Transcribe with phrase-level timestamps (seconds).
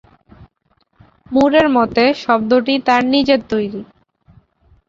[1.31, 3.81] মুরের মতে শব্দটি তার নিজের তৈরি।